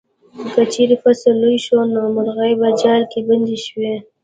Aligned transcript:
کله 0.51 0.63
چې 0.73 0.97
فصل 1.01 1.33
لوی 1.41 1.57
شو 1.65 1.77
نو 1.93 2.01
مرغۍ 2.15 2.51
په 2.61 2.69
جال 2.81 3.01
کې 3.11 3.19
بندې 3.27 3.57
شوې. 3.65 3.95